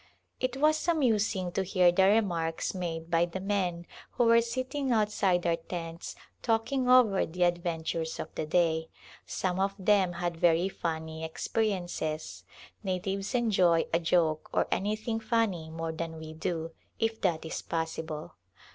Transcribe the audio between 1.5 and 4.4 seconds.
to hear the remarks made by the men who